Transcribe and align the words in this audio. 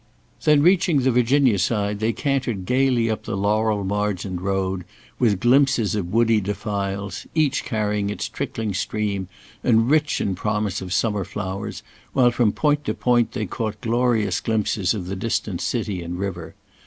Then 0.45 0.63
reaching 0.63 1.01
the 1.01 1.11
Virginia 1.11 1.59
side 1.59 1.99
they 1.99 2.11
cantered 2.11 2.65
gaily 2.65 3.07
up 3.07 3.25
the 3.25 3.37
laurel 3.37 3.83
margined 3.83 4.41
road, 4.41 4.83
with 5.19 5.39
glimpses 5.39 5.93
of 5.93 6.11
woody 6.11 6.41
defiles, 6.41 7.27
each 7.35 7.63
carrying 7.63 8.09
its 8.09 8.27
trickling 8.27 8.73
stream 8.73 9.27
and 9.63 9.91
rich 9.91 10.19
in 10.19 10.33
promise 10.33 10.81
of 10.81 10.91
summer 10.91 11.23
flowers, 11.23 11.83
while 12.13 12.31
from 12.31 12.51
point 12.51 12.83
to 12.85 12.95
point 12.95 13.33
they 13.33 13.45
caught 13.45 13.79
glorious 13.79 14.39
glimpses 14.41 14.95
of 14.95 15.05
the 15.05 15.15
distant 15.15 15.61
city 15.61 16.01
and 16.01 16.17
river. 16.17 16.55